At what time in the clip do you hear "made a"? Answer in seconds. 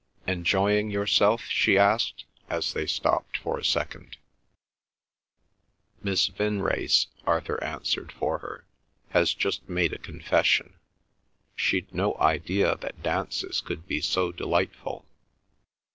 9.69-9.99